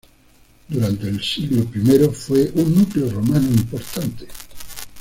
[0.67, 4.27] Durante el siglo I fue un núcleo romano importante.